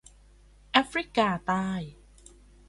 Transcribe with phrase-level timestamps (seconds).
[0.71, 1.69] แอฟริกาใต้